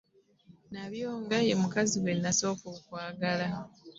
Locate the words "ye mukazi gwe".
1.47-2.13